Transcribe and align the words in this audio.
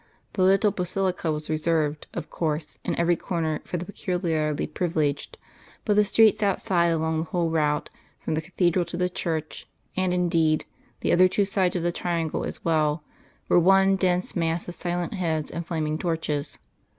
The 0.33 0.41
little 0.41 0.71
basilica 0.71 1.31
was 1.31 1.47
reserved, 1.47 2.07
of 2.15 2.31
course, 2.31 2.79
in 2.83 2.95
every 2.97 3.15
corner 3.15 3.61
for 3.65 3.77
the 3.77 3.85
peculiarly 3.85 4.65
privileged; 4.65 5.37
but 5.85 5.95
the 5.95 6.03
streets 6.03 6.41
outside 6.41 6.87
along 6.87 7.19
the 7.19 7.25
whole 7.25 7.51
route 7.51 7.91
from 8.19 8.33
the 8.33 8.41
Cathedral 8.41 8.83
to 8.85 8.97
the 8.97 9.11
church 9.11 9.67
and, 9.95 10.11
indeed, 10.11 10.65
the 11.01 11.11
other 11.11 11.27
two 11.27 11.45
sides 11.45 11.75
of 11.75 11.83
the 11.83 11.91
triangle 11.91 12.43
as 12.43 12.65
well, 12.65 13.03
were 13.47 13.59
one 13.59 13.95
dense 13.95 14.35
mass 14.35 14.67
of 14.67 14.73
silent 14.73 15.13
heads 15.13 15.51
and 15.51 15.67
flaming 15.67 15.99
torches. 15.99 16.57